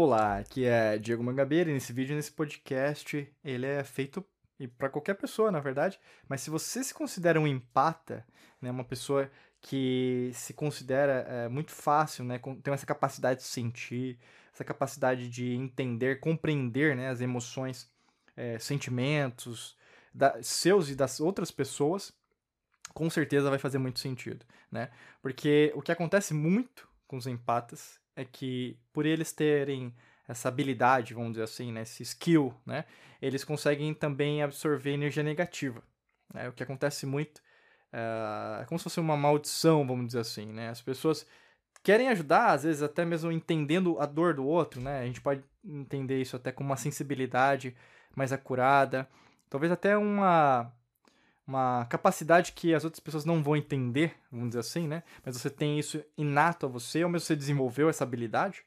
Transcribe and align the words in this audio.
Olá, 0.00 0.38
aqui 0.38 0.64
é 0.64 0.96
Diego 0.96 1.24
Mangabeira 1.24 1.68
e 1.68 1.72
nesse 1.72 1.92
vídeo, 1.92 2.14
nesse 2.14 2.30
podcast, 2.30 3.28
ele 3.42 3.66
é 3.66 3.82
feito 3.82 4.24
para 4.78 4.88
qualquer 4.88 5.14
pessoa, 5.14 5.50
na 5.50 5.58
verdade, 5.58 5.98
mas 6.28 6.40
se 6.40 6.50
você 6.50 6.84
se 6.84 6.94
considera 6.94 7.40
um 7.40 7.48
empata, 7.48 8.24
né, 8.62 8.70
uma 8.70 8.84
pessoa 8.84 9.28
que 9.60 10.30
se 10.34 10.54
considera 10.54 11.26
é, 11.28 11.48
muito 11.48 11.72
fácil, 11.72 12.24
né, 12.24 12.40
tem 12.62 12.72
essa 12.72 12.86
capacidade 12.86 13.40
de 13.40 13.46
sentir, 13.46 14.20
essa 14.54 14.62
capacidade 14.62 15.28
de 15.28 15.56
entender, 15.56 16.20
compreender 16.20 16.94
né, 16.94 17.08
as 17.08 17.20
emoções, 17.20 17.90
é, 18.36 18.56
sentimentos 18.60 19.76
da, 20.14 20.40
seus 20.40 20.90
e 20.90 20.94
das 20.94 21.18
outras 21.18 21.50
pessoas, 21.50 22.12
com 22.94 23.10
certeza 23.10 23.50
vai 23.50 23.58
fazer 23.58 23.78
muito 23.78 23.98
sentido, 23.98 24.46
né? 24.70 24.92
Porque 25.20 25.72
o 25.74 25.82
que 25.82 25.90
acontece 25.90 26.32
muito 26.34 26.88
com 27.08 27.16
os 27.16 27.26
empatas 27.26 27.98
é 28.18 28.24
que 28.24 28.76
por 28.92 29.06
eles 29.06 29.32
terem 29.32 29.94
essa 30.26 30.48
habilidade, 30.48 31.14
vamos 31.14 31.30
dizer 31.30 31.44
assim, 31.44 31.72
né, 31.72 31.82
esse 31.82 32.02
skill, 32.02 32.52
né, 32.66 32.84
eles 33.22 33.44
conseguem 33.44 33.94
também 33.94 34.42
absorver 34.42 34.90
energia 34.90 35.22
negativa. 35.22 35.82
Né? 36.34 36.48
O 36.48 36.52
que 36.52 36.62
acontece 36.64 37.06
muito 37.06 37.38
uh, 37.38 38.60
é 38.60 38.64
como 38.66 38.76
se 38.76 38.82
fosse 38.82 38.98
uma 38.98 39.16
maldição, 39.16 39.86
vamos 39.86 40.08
dizer 40.08 40.18
assim, 40.18 40.46
né? 40.52 40.68
As 40.68 40.82
pessoas 40.82 41.24
querem 41.82 42.08
ajudar, 42.08 42.50
às 42.50 42.64
vezes 42.64 42.82
até 42.82 43.04
mesmo 43.04 43.32
entendendo 43.32 43.98
a 44.00 44.04
dor 44.04 44.34
do 44.34 44.44
outro, 44.44 44.80
né? 44.80 45.00
A 45.00 45.06
gente 45.06 45.20
pode 45.20 45.42
entender 45.64 46.20
isso 46.20 46.36
até 46.36 46.52
com 46.52 46.62
uma 46.62 46.76
sensibilidade 46.76 47.74
mais 48.14 48.32
acurada, 48.32 49.08
talvez 49.48 49.72
até 49.72 49.96
uma 49.96 50.72
uma 51.48 51.86
capacidade 51.86 52.52
que 52.52 52.74
as 52.74 52.84
outras 52.84 53.00
pessoas 53.00 53.24
não 53.24 53.42
vão 53.42 53.56
entender, 53.56 54.14
vamos 54.30 54.48
dizer 54.48 54.60
assim, 54.60 54.86
né? 54.86 55.02
Mas 55.24 55.34
você 55.34 55.48
tem 55.48 55.78
isso 55.78 56.04
inato 56.14 56.66
a 56.66 56.68
você, 56.68 57.02
ou 57.02 57.08
mesmo 57.08 57.24
você 57.26 57.34
desenvolveu 57.34 57.88
essa 57.88 58.04
habilidade, 58.04 58.62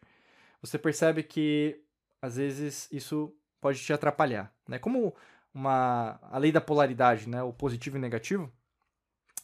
você 0.59 0.79
percebe 0.79 1.21
que 1.21 1.79
às 2.19 2.37
vezes 2.37 2.91
isso 2.91 3.31
pode 3.61 3.79
te 3.79 3.93
atrapalhar, 3.93 4.51
né? 4.67 4.79
Como 4.79 5.15
uma 5.53 6.19
a 6.23 6.39
lei 6.39 6.51
da 6.51 6.59
polaridade, 6.59 7.29
né? 7.29 7.43
O 7.43 7.53
positivo 7.53 7.97
e 7.97 7.99
o 7.99 8.01
negativo. 8.01 8.51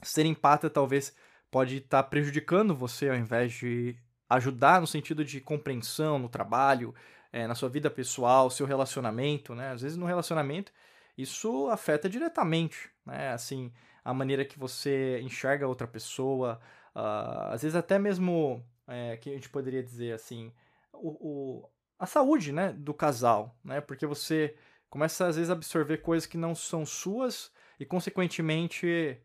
Ser 0.02 0.26
empata 0.26 0.68
talvez 0.68 1.16
pode 1.52 1.78
estar 1.78 2.02
tá 2.04 2.10
prejudicando 2.10 2.74
você 2.76 3.08
ao 3.10 3.16
invés 3.16 3.54
de 3.54 3.96
ajudar 4.28 4.82
no 4.82 4.88
sentido 4.88 5.24
de 5.24 5.40
compreensão 5.40 6.18
no 6.18 6.28
trabalho, 6.28 6.94
é, 7.32 7.46
na 7.46 7.54
sua 7.54 7.70
vida 7.70 7.90
pessoal, 7.90 8.50
seu 8.50 8.66
relacionamento, 8.66 9.54
né? 9.54 9.72
Às 9.72 9.82
vezes 9.84 9.96
no 9.96 10.08
relacionamento 10.08 10.72
isso 11.18 11.70
afeta 11.70 12.10
diretamente, 12.10 12.90
né? 13.06 13.32
Assim, 13.32 13.74
a 14.04 14.14
maneira 14.14 14.46
que 14.46 14.60
você 14.60 15.20
enxerga 15.22 15.68
outra 15.68 15.88
pessoa, 15.88 16.60
uh, 16.96 17.52
às 17.52 17.62
vezes 17.64 17.76
até 17.76 17.98
mesmo, 17.98 18.64
é, 18.88 19.18
que 19.18 19.30
a 19.30 19.34
gente 19.34 19.50
poderia 19.50 19.84
dizer 19.84 20.14
assim, 20.14 20.54
o, 20.94 21.10
o, 21.10 21.70
a 22.00 22.06
saúde, 22.06 22.52
né, 22.52 22.72
do 22.74 22.94
casal, 22.94 23.58
né? 23.64 23.82
Porque 23.82 24.06
você 24.06 24.56
começa 24.90 25.28
às 25.28 25.36
vezes 25.36 25.50
a 25.50 25.54
absorver 25.54 25.98
coisas 25.98 26.28
que 26.28 26.38
não 26.38 26.56
são 26.56 26.86
suas 26.86 27.52
e 27.80 27.86
consequentemente 27.86 29.20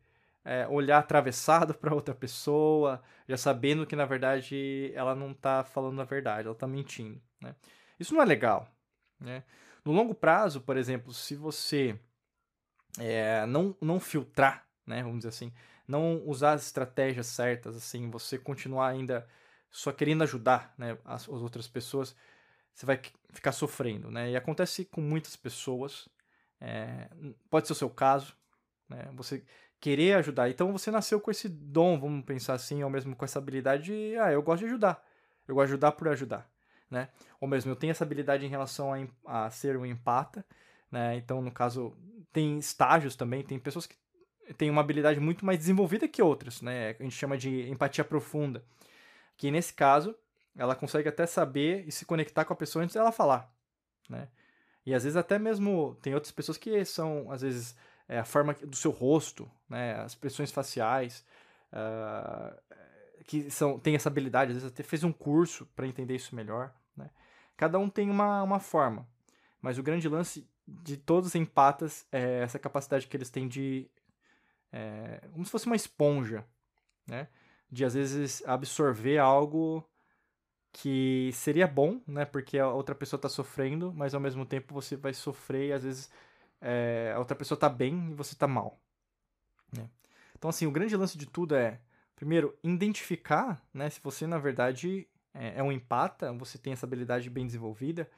é, 0.45 0.67
olhar 0.69 0.99
atravessado 0.99 1.75
para 1.79 1.95
outra 1.95 2.15
pessoa, 2.15 3.03
já 3.29 3.37
sabendo 3.37 3.87
que 3.87 3.97
na 3.97 4.05
verdade 4.05 4.93
ela 4.95 5.15
não 5.15 5.33
está 5.33 5.63
falando 5.65 6.01
a 6.01 6.05
verdade, 6.05 6.47
ela 6.47 6.55
está 6.55 6.67
mentindo, 6.67 7.21
né? 7.41 7.55
Isso 8.01 8.15
não 8.15 8.23
é 8.23 8.25
legal, 8.25 8.67
né? 9.21 9.45
No 9.85 9.93
longo 9.93 10.15
prazo, 10.15 10.61
por 10.61 10.77
exemplo, 10.77 11.13
se 11.13 11.35
você 11.35 11.99
é, 12.99 13.45
não, 13.47 13.77
não 13.81 13.99
filtrar, 13.99 14.67
né, 14.87 15.03
vamos 15.03 15.19
dizer 15.19 15.31
assim, 15.31 15.53
não 15.87 16.23
usar 16.27 16.53
as 16.53 16.67
estratégias 16.67 17.27
certas, 17.27 17.77
assim, 17.77 18.11
você 18.11 18.39
continuar 18.39 18.89
ainda 18.89 19.27
só 19.71 19.91
querendo 19.93 20.23
ajudar 20.23 20.75
né, 20.79 20.97
as, 21.05 21.23
as 21.23 21.29
outras 21.29 21.67
pessoas, 21.67 22.15
você 22.73 22.87
vai 22.87 23.01
ficar 23.33 23.53
sofrendo, 23.53 24.11
né? 24.11 24.31
E 24.31 24.37
acontece 24.37 24.85
com 24.85 25.01
muitas 25.01 25.37
pessoas, 25.37 26.09
é, 26.61 27.09
pode 27.51 27.67
ser 27.67 27.73
o 27.73 27.77
seu 27.77 27.91
caso, 27.91 28.35
né? 28.89 29.11
Você 29.15 29.45
querer 29.81 30.15
ajudar. 30.15 30.49
Então 30.49 30.73
você 30.73 30.91
nasceu 30.91 31.21
com 31.21 31.31
esse 31.31 31.49
dom, 31.49 31.99
vamos 32.01 32.25
pensar 32.25 32.55
assim, 32.55 32.83
ou 32.83 32.89
mesmo 32.89 33.15
com 33.15 33.25
essa 33.25 33.39
habilidade 33.39 33.85
de, 33.85 34.17
ah, 34.19 34.33
eu 34.33 34.43
gosto 34.43 34.61
de 34.61 34.67
ajudar. 34.67 35.05
Eu 35.47 35.55
gosto 35.55 35.67
de 35.67 35.73
ajudar 35.73 35.93
por 35.93 36.09
ajudar 36.09 36.52
né? 36.93 37.09
Ou 37.41 37.49
mesmo 37.49 37.73
eu 37.73 37.77
tenho 37.77 37.91
essa 37.91 38.05
habilidade 38.05 38.45
em 38.45 38.49
relação 38.49 38.93
a, 39.27 39.47
a 39.47 39.51
ser 39.51 39.77
um 39.77 39.87
empata, 39.87 40.45
né? 40.91 41.17
Então, 41.17 41.41
no 41.41 41.51
caso, 41.51 41.97
tem 42.33 42.59
estágios 42.59 43.17
também, 43.17 43.43
tem 43.43 43.59
pessoas 43.59 43.87
que 43.87 43.97
têm 44.59 44.71
uma 44.71 44.83
habilidade 44.83 45.19
muito 45.19 45.45
mais 45.45 45.59
desenvolvida 45.59 46.07
que 46.07 46.23
outras, 46.23 46.61
né? 46.61 46.95
A 47.01 47.03
gente 47.03 47.17
chama 47.17 47.37
de 47.39 47.69
empatia 47.71 48.05
profunda. 48.05 48.63
Que 49.37 49.51
nesse 49.51 49.73
caso, 49.73 50.15
ela 50.55 50.77
consegue 50.77 51.09
até 51.09 51.27
saber 51.27 51.85
e 51.89 51.91
se 51.91 52.05
conectar 52.05 52.45
com 52.45 52.53
a 52.53 52.57
pessoa 52.57 52.85
antes 52.85 52.95
dela 52.95 53.11
falar, 53.11 53.51
né? 54.09 54.29
E 54.85 54.95
às 54.95 55.05
vezes 55.05 55.17
até 55.17 55.39
mesmo 55.39 55.97
tem 56.03 56.13
outras 56.15 56.33
pessoas 56.33 56.59
que 56.59 56.85
são, 56.85 57.31
às 57.31 57.41
vezes, 57.41 57.75
é, 58.07 58.19
a 58.19 58.25
forma 58.25 58.53
do 58.53 58.77
seu 58.77 58.91
rosto, 58.91 59.51
né? 59.69 59.95
As 59.95 60.13
expressões 60.13 60.53
faciais, 60.53 61.25
uh, 61.73 62.55
que 63.25 63.51
são, 63.51 63.79
tem 63.79 63.95
essa 63.95 64.09
habilidade, 64.09 64.51
às 64.51 64.57
vezes 64.59 64.71
até 64.71 64.83
fez 64.83 65.05
um 65.05 65.13
curso 65.13 65.67
para 65.75 65.87
entender 65.87 66.17
isso 66.17 66.35
melhor. 66.37 66.75
Né? 66.97 67.11
Cada 67.57 67.79
um 67.79 67.89
tem 67.89 68.11
uma, 68.11 68.43
uma 68.43 68.61
forma, 68.61 69.07
mas 69.61 69.79
o 69.79 69.83
grande 69.83 70.09
lance 70.09 70.49
de 70.67 70.97
todos 70.97 71.31
os 71.31 71.35
empatas 71.35 72.07
é 72.11 72.41
essa 72.41 72.59
capacidade 72.59 73.07
que 73.07 73.17
eles 73.17 73.31
têm 73.31 73.49
de. 73.49 73.91
É, 74.73 75.29
como 75.33 75.45
se 75.45 75.51
fosse 75.51 75.67
uma 75.67 75.77
esponja, 75.77 76.47
né? 77.07 77.29
De 77.71 77.85
às 77.85 77.95
vezes 77.95 78.43
absorver 78.47 79.19
algo 79.19 79.87
que 80.73 81.31
seria 81.35 81.67
bom, 81.67 82.01
né? 82.07 82.25
Porque 82.25 82.59
a 82.59 82.69
outra 82.69 82.95
pessoa 82.95 83.19
está 83.19 83.29
sofrendo, 83.29 83.93
mas 83.93 84.15
ao 84.15 84.21
mesmo 84.21 84.47
tempo 84.47 84.73
você 84.73 84.97
vai 84.97 85.13
sofrer 85.13 85.69
e 85.69 85.73
às 85.73 85.83
vezes 85.83 86.11
é, 86.61 87.13
a 87.15 87.19
outra 87.19 87.37
pessoa 87.37 87.57
está 87.57 87.69
bem 87.69 88.13
e 88.13 88.15
você 88.15 88.35
está 88.35 88.47
mal. 88.47 88.81
Né? 89.77 89.91
Então, 90.39 90.49
assim, 90.49 90.67
o 90.67 90.71
grande 90.71 90.97
lance 90.97 91.19
de 91.19 91.27
tudo 91.27 91.55
é, 91.55 91.81
primeiro, 92.15 92.57
identificar 92.63 93.61
né, 93.75 93.91
se 93.91 94.01
você, 94.01 94.27
na 94.27 94.39
verdade, 94.39 95.09
é, 95.35 95.59
é 95.59 95.63
um 95.63 95.73
empata, 95.73 96.33
você 96.33 96.59
tem 96.59 96.73
essa 96.73 96.87
habilidade 96.87 97.29
bem 97.31 97.47
desenvolvida. 97.47 98.09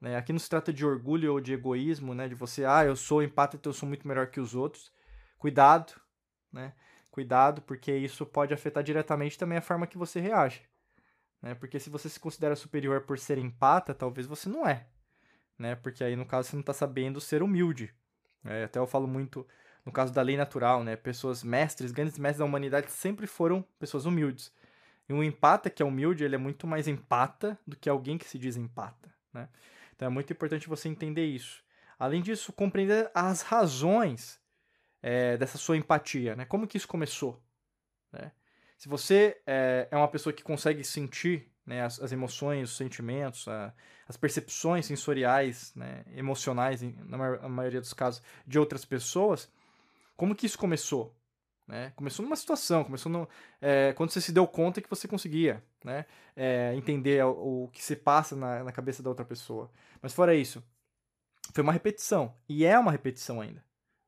Né? 0.00 0.16
Aqui 0.16 0.32
não 0.32 0.38
se 0.38 0.48
trata 0.48 0.72
de 0.72 0.84
orgulho 0.84 1.32
ou 1.32 1.40
de 1.40 1.52
egoísmo, 1.52 2.14
né? 2.14 2.28
de 2.28 2.34
você, 2.34 2.64
ah, 2.64 2.84
eu 2.84 2.96
sou 2.96 3.22
empata, 3.22 3.56
então 3.56 3.70
eu 3.70 3.74
sou 3.74 3.88
muito 3.88 4.06
melhor 4.06 4.28
que 4.28 4.40
os 4.40 4.54
outros. 4.54 4.92
Cuidado, 5.38 5.94
né? 6.52 6.72
Cuidado, 7.10 7.62
porque 7.62 7.92
isso 7.96 8.26
pode 8.26 8.52
afetar 8.52 8.82
diretamente 8.82 9.38
também 9.38 9.58
a 9.58 9.62
forma 9.62 9.86
que 9.86 9.96
você 9.96 10.20
reage. 10.20 10.62
Né? 11.40 11.54
Porque 11.54 11.78
se 11.78 11.88
você 11.88 12.08
se 12.08 12.18
considera 12.18 12.56
superior 12.56 13.02
por 13.02 13.18
ser 13.18 13.38
empata, 13.38 13.94
talvez 13.94 14.26
você 14.26 14.48
não 14.48 14.66
é. 14.66 14.86
Né? 15.58 15.76
Porque 15.76 16.02
aí, 16.02 16.16
no 16.16 16.26
caso, 16.26 16.48
você 16.48 16.56
não 16.56 16.60
está 16.60 16.72
sabendo 16.72 17.20
ser 17.20 17.42
humilde. 17.42 17.94
É, 18.44 18.64
até 18.64 18.78
eu 18.78 18.86
falo 18.86 19.06
muito 19.06 19.46
no 19.84 19.92
caso 19.92 20.12
da 20.12 20.22
lei 20.22 20.36
natural, 20.36 20.82
né? 20.82 20.96
Pessoas 20.96 21.44
mestres, 21.44 21.92
grandes 21.92 22.18
mestres 22.18 22.38
da 22.38 22.44
humanidade 22.44 22.90
sempre 22.90 23.26
foram 23.26 23.62
pessoas 23.78 24.06
humildes. 24.06 24.50
E 25.08 25.12
um 25.12 25.22
empata 25.22 25.68
que 25.68 25.82
é 25.82 25.86
humilde, 25.86 26.24
ele 26.24 26.34
é 26.34 26.38
muito 26.38 26.66
mais 26.66 26.88
empata 26.88 27.58
do 27.66 27.76
que 27.76 27.88
alguém 27.88 28.16
que 28.16 28.28
se 28.28 28.38
diz 28.38 28.56
empata, 28.56 29.14
né? 29.32 29.48
Então 29.94 30.06
é 30.06 30.08
muito 30.08 30.32
importante 30.32 30.68
você 30.68 30.88
entender 30.88 31.26
isso. 31.26 31.62
Além 31.98 32.22
disso, 32.22 32.52
compreender 32.52 33.10
as 33.14 33.42
razões 33.42 34.40
é, 35.02 35.36
dessa 35.36 35.58
sua 35.58 35.76
empatia, 35.76 36.34
né? 36.34 36.44
Como 36.44 36.66
que 36.66 36.76
isso 36.76 36.88
começou, 36.88 37.42
né? 38.12 38.32
Se 38.76 38.88
você 38.88 39.40
é, 39.46 39.88
é 39.90 39.96
uma 39.96 40.08
pessoa 40.08 40.32
que 40.32 40.42
consegue 40.42 40.82
sentir 40.82 41.50
né, 41.64 41.82
as, 41.82 42.00
as 42.00 42.12
emoções, 42.12 42.70
os 42.70 42.76
sentimentos, 42.76 43.48
a, 43.48 43.72
as 44.06 44.16
percepções 44.16 44.86
sensoriais, 44.86 45.72
né, 45.74 46.04
emocionais, 46.14 46.82
na, 46.82 47.16
na 47.16 47.48
maioria 47.48 47.80
dos 47.80 47.92
casos, 47.92 48.22
de 48.46 48.58
outras 48.58 48.84
pessoas, 48.84 49.50
como 50.16 50.34
que 50.34 50.46
isso 50.46 50.58
começou? 50.58 51.16
Né? 51.66 51.92
Começou 51.96 52.22
numa 52.22 52.36
situação, 52.36 52.84
começou 52.84 53.10
no, 53.10 53.28
é, 53.60 53.92
quando 53.94 54.10
você 54.10 54.20
se 54.20 54.32
deu 54.32 54.46
conta 54.46 54.82
que 54.82 54.90
você 54.90 55.08
conseguia 55.08 55.64
né? 55.84 56.06
É, 56.34 56.74
entender 56.74 57.24
o, 57.24 57.64
o, 57.64 57.68
que 57.68 57.84
se 57.84 57.94
passa 57.94 58.34
na, 58.34 58.64
na 58.64 58.72
cabeça 58.72 59.02
da 59.02 59.10
outra 59.10 59.24
pessoa. 59.24 59.70
Mas 60.00 60.12
fora 60.12 60.34
isso, 60.34 60.62
foi 61.52 61.62
uma 61.62 61.72
repetição. 61.72 62.34
E 62.48 62.64
é 62.64 62.78
uma 62.78 62.90
repetição 62.90 63.40
ainda. 63.40 63.62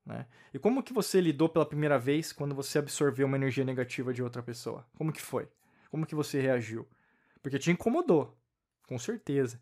Né? 0.05 0.27
E 0.55 0.59
como 0.59 0.83
que 0.83 0.93
você 0.93 1.21
lidou 1.21 1.49
pela 1.49 1.67
primeira 1.67 1.99
vez 1.99 2.33
quando 2.33 2.55
você 2.55 2.79
absorveu 2.79 3.27
uma 3.27 3.37
energia 3.37 3.65
negativa 3.65 4.13
de 4.13 4.23
outra 4.23 4.43
pessoa? 4.43 4.87
Como 4.97 5.13
que 5.13 5.21
foi? 5.21 5.49
Como 5.91 6.07
que 6.07 6.15
você 6.15 6.41
reagiu? 6.41 6.89
Porque 7.43 7.59
te 7.59 7.71
incomodou, 7.71 8.37
com 8.89 8.99
certeza. 8.99 9.61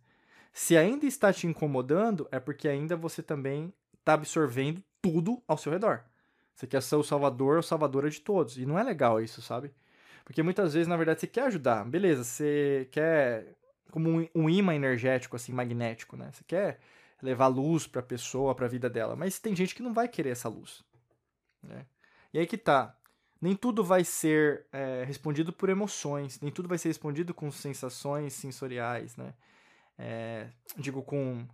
Se 0.52 0.76
ainda 0.76 1.06
está 1.06 1.32
te 1.32 1.46
incomodando, 1.46 2.28
é 2.30 2.38
porque 2.38 2.68
ainda 2.68 2.96
você 2.96 3.22
também 3.22 3.72
está 3.98 4.14
absorvendo 4.14 4.82
tudo 5.02 5.42
ao 5.48 5.58
seu 5.58 5.72
redor. 5.72 6.04
Você 6.54 6.66
quer 6.66 6.82
ser 6.82 6.96
o 6.96 7.02
salvador 7.02 7.56
ou 7.56 7.62
salvadora 7.62 8.08
de 8.08 8.20
todos. 8.20 8.56
E 8.58 8.66
não 8.66 8.78
é 8.78 8.82
legal 8.82 9.20
isso, 9.20 9.42
sabe? 9.42 9.72
Porque 10.24 10.42
muitas 10.42 10.74
vezes, 10.74 10.88
na 10.88 10.96
verdade, 10.96 11.20
você 11.20 11.26
quer 11.26 11.44
ajudar. 11.44 11.84
Beleza, 11.84 12.24
você 12.24 12.88
quer 12.90 13.54
como 13.90 14.08
um, 14.10 14.28
um 14.34 14.50
imã 14.50 14.74
energético, 14.74 15.36
assim, 15.36 15.52
magnético, 15.52 16.16
né? 16.16 16.30
Você 16.32 16.44
quer 16.44 16.80
levar 17.22 17.46
luz 17.48 17.86
para 17.86 18.00
a 18.00 18.04
pessoa, 18.04 18.54
para 18.54 18.66
a 18.66 18.68
vida 18.68 18.88
dela. 18.88 19.16
Mas 19.16 19.38
tem 19.38 19.54
gente 19.54 19.74
que 19.74 19.82
não 19.82 19.92
vai 19.92 20.08
querer 20.08 20.30
essa 20.30 20.48
luz. 20.48 20.82
Né? 21.62 21.86
E 22.32 22.38
aí 22.38 22.46
que 22.46 22.58
tá. 22.58 22.96
Nem 23.40 23.54
tudo 23.54 23.84
vai 23.84 24.04
ser 24.04 24.66
é, 24.72 25.04
respondido 25.04 25.52
por 25.52 25.68
emoções, 25.68 26.40
nem 26.40 26.50
tudo 26.50 26.68
vai 26.68 26.78
ser 26.78 26.88
respondido 26.88 27.34
com 27.34 27.50
sensações 27.50 28.32
sensoriais, 28.32 29.16
né? 29.16 29.34
é, 29.98 30.48
digo 30.76 31.02
com 31.02 31.46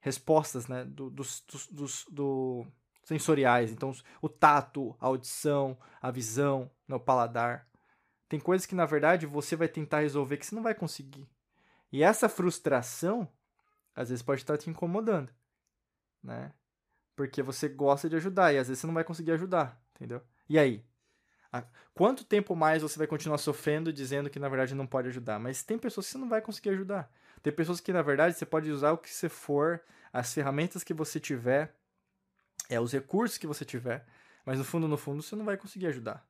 respostas, 0.00 0.66
né, 0.68 0.84
do, 0.84 1.10
dos, 1.10 1.42
dos, 1.46 1.66
dos 1.68 2.06
do 2.10 2.66
sensoriais. 3.06 3.70
Então, 3.70 3.94
o 4.20 4.28
tato, 4.28 4.94
a 5.00 5.06
audição, 5.06 5.78
a 6.02 6.10
visão, 6.10 6.68
né, 6.88 6.96
o 6.96 7.00
paladar. 7.00 7.66
Tem 8.28 8.40
coisas 8.40 8.66
que, 8.66 8.74
na 8.74 8.84
verdade, 8.84 9.24
você 9.24 9.54
vai 9.54 9.68
tentar 9.68 10.00
resolver 10.00 10.36
que 10.36 10.44
você 10.44 10.54
não 10.54 10.62
vai 10.62 10.74
conseguir. 10.74 11.26
E 11.92 12.02
essa 12.02 12.28
frustração, 12.28 13.28
às 13.94 14.08
vezes, 14.08 14.22
pode 14.22 14.42
estar 14.42 14.58
te 14.58 14.68
incomodando, 14.68 15.32
né? 16.20 16.52
Porque 17.14 17.42
você 17.42 17.68
gosta 17.68 18.10
de 18.10 18.16
ajudar 18.16 18.52
e 18.52 18.58
às 18.58 18.66
vezes 18.66 18.80
você 18.80 18.86
não 18.88 18.94
vai 18.94 19.04
conseguir 19.04 19.30
ajudar, 19.30 19.80
entendeu? 19.94 20.20
E 20.48 20.58
aí? 20.58 20.84
Quanto 21.94 22.24
tempo 22.24 22.54
mais 22.54 22.82
você 22.82 22.98
vai 22.98 23.06
continuar 23.06 23.38
sofrendo 23.38 23.90
dizendo 23.90 24.28
que 24.28 24.38
na 24.38 24.48
verdade 24.48 24.74
não 24.74 24.86
pode 24.86 25.08
ajudar? 25.08 25.38
Mas 25.38 25.62
tem 25.62 25.78
pessoas 25.78 26.06
que 26.06 26.12
você 26.12 26.18
não 26.18 26.28
vai 26.28 26.42
conseguir 26.42 26.70
ajudar. 26.70 27.10
Tem 27.42 27.50
pessoas 27.50 27.80
que 27.80 27.92
na 27.92 28.02
verdade 28.02 28.36
você 28.36 28.44
pode 28.44 28.70
usar 28.70 28.92
o 28.92 28.98
que 28.98 29.08
você 29.08 29.30
for, 29.30 29.80
as 30.12 30.34
ferramentas 30.34 30.84
que 30.84 30.92
você 30.92 31.18
tiver, 31.18 31.74
é 32.68 32.80
os 32.80 32.92
recursos 32.92 33.38
que 33.38 33.46
você 33.46 33.64
tiver, 33.64 34.04
mas 34.44 34.58
no 34.58 34.64
fundo, 34.64 34.86
no 34.88 34.96
fundo, 34.96 35.22
você 35.22 35.34
não 35.34 35.44
vai 35.44 35.56
conseguir 35.56 35.86
ajudar. 35.88 36.26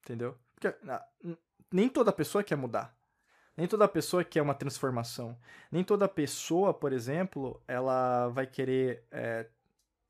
Entendeu? 0.00 0.38
Porque 0.54 0.74
nem 1.72 1.88
toda 1.88 2.12
pessoa 2.12 2.44
quer 2.44 2.56
mudar. 2.56 2.96
Nem 3.56 3.66
toda 3.66 3.88
pessoa 3.88 4.22
quer 4.22 4.42
uma 4.42 4.54
transformação. 4.54 5.36
Nem 5.70 5.82
toda 5.82 6.08
pessoa, 6.08 6.74
por 6.74 6.92
exemplo, 6.92 7.60
ela 7.66 8.28
vai 8.28 8.46
querer 8.46 9.04
é, 9.10 9.46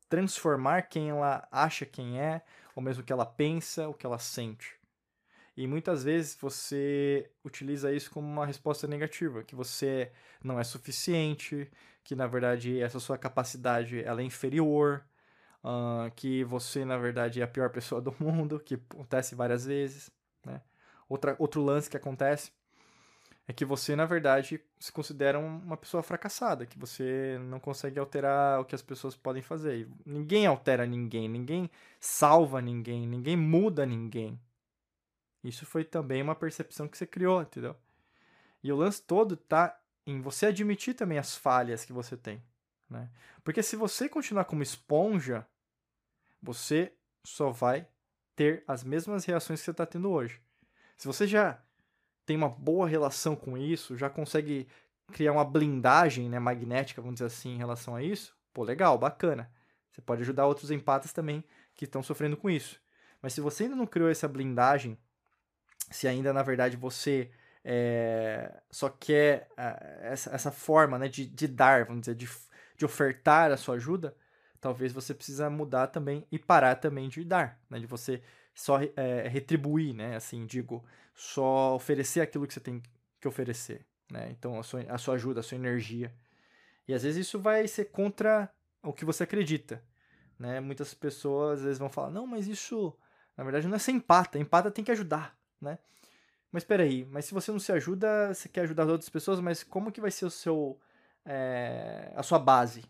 transformar 0.09 0.83
quem 0.83 1.09
ela 1.09 1.47
acha 1.51 1.85
quem 1.85 2.19
é, 2.19 2.41
ou 2.75 2.83
mesmo 2.83 3.01
o 3.01 3.05
que 3.05 3.13
ela 3.13 3.25
pensa, 3.25 3.87
o 3.87 3.93
que 3.93 4.05
ela 4.05 4.19
sente. 4.19 4.75
E 5.55 5.65
muitas 5.65 6.03
vezes 6.03 6.37
você 6.39 7.31
utiliza 7.43 7.91
isso 7.91 8.11
como 8.11 8.27
uma 8.27 8.45
resposta 8.45 8.85
negativa, 8.85 9.43
que 9.43 9.55
você 9.55 10.11
não 10.43 10.59
é 10.59 10.63
suficiente, 10.63 11.71
que 12.03 12.15
na 12.15 12.27
verdade 12.27 12.79
essa 12.79 12.99
sua 12.99 13.17
capacidade 13.17 14.03
ela 14.03 14.21
é 14.21 14.23
inferior, 14.23 15.03
uh, 15.63 16.11
que 16.15 16.43
você 16.43 16.85
na 16.85 16.97
verdade 16.97 17.41
é 17.41 17.43
a 17.43 17.47
pior 17.47 17.69
pessoa 17.69 18.01
do 18.01 18.15
mundo, 18.19 18.59
que 18.59 18.75
acontece 18.75 19.35
várias 19.35 19.65
vezes. 19.65 20.11
Né? 20.45 20.61
Outra, 21.09 21.35
outro 21.39 21.63
lance 21.63 21.89
que 21.89 21.97
acontece 21.97 22.51
é 23.47 23.53
que 23.53 23.63
você, 23.63 23.95
na 23.95 24.05
verdade, 24.05 24.61
se 24.77 24.91
considera 24.91 25.39
uma 25.39 25.77
pessoa 25.77 26.03
fracassada, 26.03 26.65
que 26.65 26.77
você 26.77 27.39
não 27.43 27.61
consegue 27.61 27.97
alterar 27.97 28.59
o 28.59 28.65
que 28.65 28.75
as 28.75 28.81
pessoas 28.81 29.15
podem 29.15 29.41
fazer. 29.41 29.87
Ninguém 30.05 30.45
altera 30.45 30.85
ninguém, 30.85 31.29
ninguém 31.29 31.71
salva 31.97 32.61
ninguém, 32.61 33.07
ninguém 33.07 33.37
muda 33.37 33.85
ninguém. 33.85 34.37
Isso 35.41 35.65
foi 35.65 35.85
também 35.85 36.21
uma 36.21 36.35
percepção 36.35 36.89
que 36.89 36.97
você 36.97 37.07
criou, 37.07 37.41
entendeu? 37.41 37.73
E 38.61 38.69
o 38.69 38.75
lance 38.75 39.01
todo 39.01 39.37
tá 39.37 39.79
em 40.05 40.19
você 40.19 40.47
admitir 40.47 40.93
também 40.93 41.17
as 41.17 41.37
falhas 41.37 41.85
que 41.85 41.93
você 41.93 42.17
tem, 42.17 42.43
né? 42.89 43.09
Porque 43.43 43.61
se 43.63 43.75
você 43.75 44.07
continuar 44.07 44.45
como 44.45 44.63
esponja, 44.63 45.47
você 46.41 46.93
só 47.23 47.49
vai 47.49 47.87
ter 48.35 48.63
as 48.67 48.83
mesmas 48.83 49.25
reações 49.25 49.59
que 49.59 49.65
você 49.65 49.71
está 49.71 49.85
tendo 49.85 50.09
hoje. 50.09 50.41
Se 50.95 51.07
você 51.07 51.27
já 51.27 51.61
tem 52.25 52.35
uma 52.37 52.49
boa 52.49 52.87
relação 52.87 53.35
com 53.35 53.57
isso, 53.57 53.97
já 53.97 54.09
consegue 54.09 54.67
criar 55.11 55.31
uma 55.31 55.45
blindagem 55.45 56.29
né, 56.29 56.39
magnética, 56.39 57.01
vamos 57.01 57.15
dizer 57.15 57.27
assim, 57.27 57.55
em 57.55 57.57
relação 57.57 57.95
a 57.95 58.03
isso, 58.03 58.35
pô, 58.53 58.63
legal, 58.63 58.97
bacana. 58.97 59.51
Você 59.89 60.01
pode 60.01 60.21
ajudar 60.21 60.45
outros 60.45 60.69
empatas 60.69 61.13
também 61.13 61.43
que 61.73 61.85
estão 61.85 62.03
sofrendo 62.03 62.37
com 62.37 62.49
isso. 62.49 62.79
Mas 63.21 63.33
se 63.33 63.41
você 63.41 63.63
ainda 63.63 63.75
não 63.75 63.87
criou 63.87 64.09
essa 64.09 64.27
blindagem, 64.27 64.97
se 65.89 66.07
ainda 66.07 66.33
na 66.33 66.43
verdade 66.43 66.77
você 66.77 67.31
é, 67.63 68.61
só 68.69 68.89
quer 68.89 69.49
uh, 69.51 70.03
essa, 70.03 70.29
essa 70.35 70.51
forma 70.51 70.97
né, 70.99 71.07
de, 71.07 71.25
de 71.25 71.47
dar, 71.47 71.85
vamos 71.85 72.01
dizer, 72.01 72.15
de, 72.15 72.29
de 72.77 72.85
ofertar 72.85 73.51
a 73.51 73.57
sua 73.57 73.75
ajuda, 73.75 74.15
talvez 74.61 74.93
você 74.93 75.13
precisa 75.13 75.49
mudar 75.49 75.87
também 75.87 76.25
e 76.31 76.37
parar 76.37 76.75
também 76.75 77.09
de 77.09 77.23
dar, 77.23 77.59
né, 77.69 77.79
de 77.79 77.85
você 77.85 78.21
só 78.57 78.79
é, 78.95 79.27
retribuir, 79.27 79.93
né? 79.93 80.15
Assim, 80.15 80.43
digo, 80.47 80.83
só 81.13 81.75
oferecer 81.75 82.21
aquilo 82.21 82.47
que 82.47 82.53
você 82.53 82.59
tem 82.59 82.81
que 83.21 83.27
oferecer, 83.27 83.85
né? 84.11 84.29
Então, 84.31 84.59
a 84.59 84.63
sua, 84.63 84.81
a 84.89 84.97
sua 84.97 85.13
ajuda, 85.13 85.41
a 85.41 85.43
sua 85.43 85.57
energia. 85.57 86.11
E 86.87 86.93
às 86.93 87.03
vezes 87.03 87.27
isso 87.27 87.39
vai 87.39 87.67
ser 87.67 87.85
contra 87.85 88.51
o 88.81 88.91
que 88.91 89.05
você 89.05 89.23
acredita, 89.23 89.83
né? 90.39 90.59
Muitas 90.59 90.91
pessoas 90.95 91.59
às 91.59 91.65
vezes 91.65 91.77
vão 91.77 91.89
falar, 91.89 92.09
não, 92.09 92.25
mas 92.25 92.47
isso, 92.47 92.97
na 93.35 93.43
verdade, 93.43 93.67
não 93.67 93.75
é 93.75 93.79
ser 93.79 93.91
empata. 93.91 94.39
Empata 94.39 94.71
tem 94.71 94.83
que 94.83 94.91
ajudar, 94.91 95.37
né? 95.61 95.77
Mas 96.51 96.63
espera 96.63 96.81
aí, 96.81 97.05
mas 97.05 97.25
se 97.25 97.35
você 97.35 97.51
não 97.51 97.59
se 97.59 97.71
ajuda, 97.71 98.33
você 98.33 98.49
quer 98.49 98.61
ajudar 98.61 98.87
outras 98.87 99.09
pessoas, 99.09 99.39
mas 99.39 99.63
como 99.63 99.91
que 99.91 100.01
vai 100.01 100.09
ser 100.09 100.25
o 100.25 100.31
seu, 100.31 100.79
é, 101.27 102.11
a 102.15 102.23
sua 102.23 102.39
base, 102.39 102.85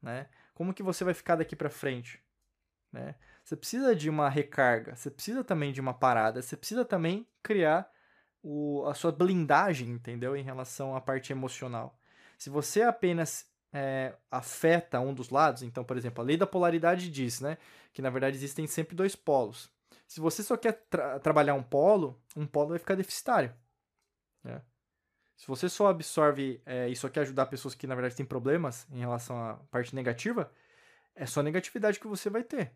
né? 0.00 0.28
Como 0.54 0.72
que 0.72 0.82
você 0.82 1.04
vai 1.04 1.14
ficar 1.14 1.36
daqui 1.36 1.54
para 1.54 1.70
frente, 1.70 2.22
né? 2.90 3.14
Você 3.44 3.56
precisa 3.56 3.94
de 3.94 4.08
uma 4.08 4.28
recarga, 4.28 4.96
você 4.96 5.10
precisa 5.10 5.44
também 5.44 5.72
de 5.72 5.80
uma 5.80 5.92
parada, 5.92 6.40
você 6.40 6.56
precisa 6.56 6.84
também 6.84 7.26
criar 7.42 7.90
o, 8.42 8.84
a 8.86 8.94
sua 8.94 9.12
blindagem, 9.12 9.90
entendeu? 9.90 10.36
Em 10.36 10.42
relação 10.42 10.96
à 10.96 11.00
parte 11.00 11.32
emocional. 11.32 11.98
Se 12.38 12.48
você 12.48 12.82
apenas 12.82 13.46
é, 13.72 14.14
afeta 14.30 15.00
um 15.00 15.12
dos 15.12 15.30
lados, 15.30 15.62
então, 15.62 15.84
por 15.84 15.96
exemplo, 15.96 16.22
a 16.22 16.26
lei 16.26 16.36
da 16.36 16.46
polaridade 16.46 17.10
diz, 17.10 17.40
né? 17.40 17.58
Que 17.92 18.02
na 18.02 18.10
verdade 18.10 18.36
existem 18.36 18.66
sempre 18.66 18.96
dois 18.96 19.14
polos. 19.14 19.70
Se 20.06 20.20
você 20.20 20.42
só 20.42 20.56
quer 20.56 20.72
tra 20.88 21.18
trabalhar 21.20 21.54
um 21.54 21.62
polo, 21.62 22.20
um 22.36 22.46
polo 22.46 22.70
vai 22.70 22.78
ficar 22.78 22.94
deficitário. 22.94 23.54
Né? 24.44 24.60
Se 25.42 25.48
você 25.48 25.68
só 25.68 25.88
absorve 25.88 26.62
é, 26.64 26.88
e 26.88 26.94
só 26.94 27.08
quer 27.08 27.22
ajudar 27.22 27.46
pessoas 27.46 27.74
que 27.74 27.84
na 27.84 27.96
verdade 27.96 28.14
têm 28.14 28.24
problemas 28.24 28.86
em 28.92 29.00
relação 29.00 29.36
à 29.36 29.54
parte 29.72 29.92
negativa, 29.92 30.52
é 31.16 31.26
só 31.26 31.42
negatividade 31.42 31.98
que 31.98 32.06
você 32.06 32.30
vai 32.30 32.44
ter. 32.44 32.70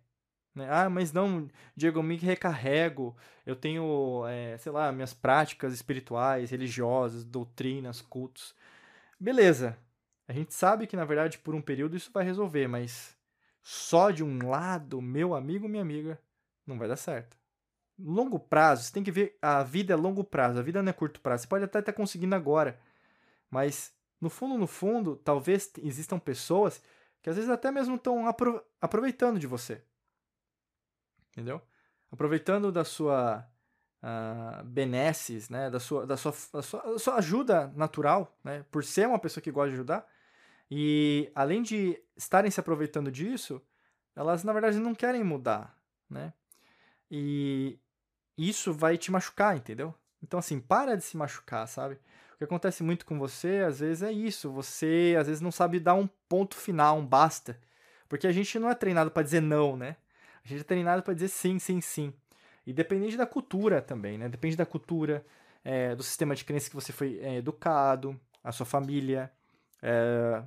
Né? 0.52 0.66
Ah, 0.68 0.90
mas 0.90 1.12
não, 1.12 1.46
Diego, 1.76 2.00
eu 2.00 2.02
me 2.02 2.16
recarrego, 2.16 3.16
eu 3.46 3.54
tenho, 3.54 4.26
é, 4.26 4.58
sei 4.58 4.72
lá, 4.72 4.90
minhas 4.90 5.14
práticas 5.14 5.72
espirituais, 5.72 6.50
religiosas, 6.50 7.24
doutrinas, 7.24 8.02
cultos. 8.02 8.52
Beleza, 9.20 9.78
a 10.26 10.32
gente 10.32 10.52
sabe 10.52 10.88
que 10.88 10.96
na 10.96 11.04
verdade 11.04 11.38
por 11.38 11.54
um 11.54 11.62
período 11.62 11.96
isso 11.96 12.10
vai 12.12 12.24
resolver, 12.24 12.66
mas 12.66 13.16
só 13.62 14.10
de 14.10 14.24
um 14.24 14.48
lado, 14.48 15.00
meu 15.00 15.36
amigo, 15.36 15.68
minha 15.68 15.82
amiga, 15.82 16.20
não 16.66 16.76
vai 16.76 16.88
dar 16.88 16.96
certo. 16.96 17.35
Longo 17.98 18.38
prazo, 18.38 18.84
você 18.84 18.92
tem 18.92 19.02
que 19.02 19.10
ver, 19.10 19.38
a 19.40 19.62
vida 19.62 19.94
é 19.94 19.96
longo 19.96 20.22
prazo, 20.22 20.58
a 20.58 20.62
vida 20.62 20.82
não 20.82 20.90
é 20.90 20.92
curto 20.92 21.20
prazo. 21.20 21.42
Você 21.42 21.48
pode 21.48 21.64
até 21.64 21.78
estar 21.78 21.92
conseguindo 21.92 22.34
agora, 22.34 22.78
mas 23.50 23.92
no 24.20 24.28
fundo, 24.28 24.58
no 24.58 24.66
fundo, 24.66 25.16
talvez 25.16 25.72
existam 25.82 26.18
pessoas 26.18 26.82
que 27.22 27.30
às 27.30 27.36
vezes 27.36 27.50
até 27.50 27.70
mesmo 27.70 27.96
estão 27.96 28.26
apro 28.28 28.62
aproveitando 28.80 29.38
de 29.38 29.46
você 29.46 29.82
entendeu? 31.36 31.60
Aproveitando 32.10 32.72
da 32.72 32.82
sua 32.82 33.46
uh, 34.02 34.64
benesses, 34.64 35.50
né, 35.50 35.68
da 35.68 35.78
sua, 35.78 36.06
da, 36.06 36.16
sua, 36.16 36.32
da, 36.52 36.62
sua, 36.62 36.82
da 36.82 36.98
sua 36.98 37.14
ajuda 37.16 37.72
natural, 37.76 38.34
né, 38.42 38.64
por 38.70 38.82
ser 38.82 39.06
uma 39.06 39.18
pessoa 39.18 39.42
que 39.42 39.50
gosta 39.50 39.68
de 39.68 39.74
ajudar, 39.74 40.06
e 40.70 41.30
além 41.34 41.62
de 41.62 42.02
estarem 42.16 42.50
se 42.50 42.58
aproveitando 42.58 43.10
disso, 43.10 43.60
elas 44.14 44.42
na 44.42 44.52
verdade 44.52 44.78
não 44.78 44.94
querem 44.94 45.22
mudar, 45.22 45.78
né? 46.10 46.32
E 47.08 47.78
isso 48.36 48.72
vai 48.72 48.98
te 48.98 49.10
machucar, 49.10 49.56
entendeu? 49.56 49.94
Então 50.22 50.38
assim, 50.38 50.60
para 50.60 50.96
de 50.96 51.04
se 51.04 51.16
machucar, 51.16 51.66
sabe? 51.66 51.98
O 52.34 52.38
que 52.38 52.44
acontece 52.44 52.82
muito 52.82 53.06
com 53.06 53.18
você, 53.18 53.64
às 53.66 53.80
vezes 53.80 54.02
é 54.02 54.12
isso, 54.12 54.50
você 54.50 55.16
às 55.18 55.26
vezes 55.26 55.40
não 55.40 55.50
sabe 55.50 55.80
dar 55.80 55.94
um 55.94 56.06
ponto 56.28 56.54
final, 56.56 56.98
um 56.98 57.06
basta, 57.06 57.58
porque 58.08 58.26
a 58.26 58.32
gente 58.32 58.58
não 58.58 58.70
é 58.70 58.74
treinado 58.74 59.10
para 59.10 59.22
dizer 59.22 59.40
não, 59.40 59.76
né? 59.76 59.96
A 60.44 60.48
gente 60.48 60.60
é 60.60 60.64
treinado 60.64 61.02
para 61.02 61.14
dizer 61.14 61.28
sim, 61.28 61.58
sim, 61.58 61.80
sim. 61.80 62.12
E 62.66 62.72
depende 62.72 63.16
da 63.16 63.26
cultura 63.26 63.80
também, 63.80 64.18
né? 64.18 64.28
Depende 64.28 64.56
da 64.56 64.66
cultura, 64.66 65.24
é, 65.64 65.94
do 65.94 66.02
sistema 66.02 66.34
de 66.34 66.44
crença 66.44 66.68
que 66.68 66.74
você 66.76 66.92
foi 66.92 67.18
é, 67.20 67.36
educado, 67.36 68.20
a 68.44 68.52
sua 68.52 68.66
família, 68.66 69.32
é, 69.82 70.42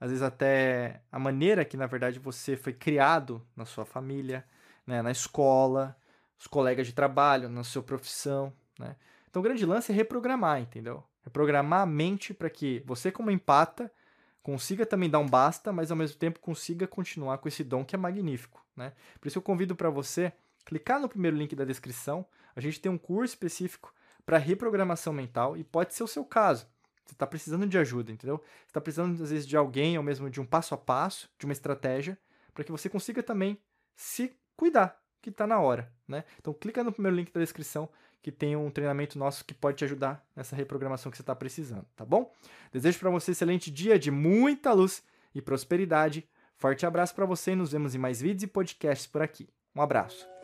às 0.00 0.10
vezes 0.10 0.22
até 0.22 1.02
a 1.10 1.18
maneira 1.18 1.64
que, 1.64 1.76
na 1.76 1.86
verdade, 1.86 2.18
você 2.18 2.56
foi 2.56 2.72
criado 2.72 3.44
na 3.56 3.64
sua 3.64 3.84
família, 3.84 4.44
né? 4.86 5.02
na 5.02 5.10
escola, 5.10 5.96
os 6.40 6.46
colegas 6.46 6.86
de 6.86 6.94
trabalho, 6.94 7.50
na 7.50 7.62
sua 7.62 7.82
profissão, 7.82 8.50
né? 8.78 8.96
Então, 9.28 9.40
o 9.40 9.42
grande 9.42 9.64
lance 9.64 9.92
é 9.92 9.94
reprogramar, 9.94 10.60
entendeu? 10.60 11.04
Reprogramar 11.22 11.82
a 11.82 11.86
mente 11.86 12.32
para 12.32 12.48
que 12.48 12.82
você, 12.84 13.12
como 13.12 13.30
empata, 13.30 13.92
consiga 14.42 14.86
também 14.86 15.08
dar 15.08 15.18
um 15.18 15.28
basta, 15.28 15.70
mas 15.70 15.90
ao 15.90 15.96
mesmo 15.96 16.18
tempo 16.18 16.40
consiga 16.40 16.86
continuar 16.86 17.38
com 17.38 17.46
esse 17.46 17.62
dom 17.62 17.84
que 17.84 17.94
é 17.94 17.98
magnífico. 17.98 18.64
Né? 18.74 18.92
Por 19.20 19.28
isso 19.28 19.38
eu 19.38 19.42
convido 19.42 19.76
para 19.76 19.90
você 19.90 20.32
clicar 20.64 20.98
no 20.98 21.08
primeiro 21.08 21.36
link 21.36 21.54
da 21.54 21.64
descrição. 21.64 22.26
A 22.56 22.60
gente 22.60 22.80
tem 22.80 22.90
um 22.90 22.98
curso 22.98 23.34
específico 23.34 23.94
para 24.24 24.38
reprogramação 24.38 25.12
mental 25.12 25.56
e 25.56 25.62
pode 25.62 25.94
ser 25.94 26.02
o 26.02 26.08
seu 26.08 26.24
caso. 26.24 26.66
Você 27.04 27.14
está 27.14 27.26
precisando 27.26 27.66
de 27.66 27.76
ajuda, 27.76 28.10
entendeu? 28.10 28.38
Você 28.38 28.68
está 28.68 28.80
precisando, 28.80 29.22
às 29.22 29.30
vezes, 29.30 29.46
de 29.46 29.56
alguém 29.56 29.98
ou 29.98 30.02
mesmo 30.02 30.30
de 30.30 30.40
um 30.40 30.46
passo 30.46 30.74
a 30.74 30.78
passo, 30.78 31.28
de 31.38 31.44
uma 31.44 31.52
estratégia, 31.52 32.18
para 32.54 32.64
que 32.64 32.72
você 32.72 32.88
consiga 32.88 33.22
também 33.22 33.60
se 33.94 34.34
cuidar, 34.56 35.00
que 35.20 35.30
está 35.30 35.46
na 35.46 35.60
hora. 35.60 35.90
né? 36.06 36.24
Então 36.38 36.52
clica 36.52 36.82
no 36.82 36.92
primeiro 36.92 37.16
link 37.16 37.32
da 37.32 37.40
descrição 37.40 37.88
que 38.22 38.30
tem 38.30 38.54
um 38.54 38.70
treinamento 38.70 39.18
nosso 39.18 39.44
que 39.44 39.54
pode 39.54 39.78
te 39.78 39.84
ajudar 39.84 40.24
nessa 40.36 40.54
reprogramação 40.54 41.10
que 41.10 41.16
você 41.16 41.22
está 41.22 41.34
precisando, 41.34 41.86
tá 41.96 42.04
bom? 42.04 42.32
Desejo 42.70 42.98
para 42.98 43.10
você 43.10 43.30
um 43.30 43.32
excelente 43.32 43.70
dia 43.70 43.98
de 43.98 44.10
muita 44.10 44.72
luz 44.72 45.02
e 45.34 45.40
prosperidade. 45.40 46.28
Forte 46.56 46.84
abraço 46.84 47.14
para 47.14 47.24
você 47.24 47.52
e 47.52 47.56
nos 47.56 47.72
vemos 47.72 47.94
em 47.94 47.98
mais 47.98 48.20
vídeos 48.20 48.42
e 48.42 48.46
podcasts 48.46 49.06
por 49.06 49.22
aqui. 49.22 49.48
Um 49.74 49.80
abraço. 49.80 50.39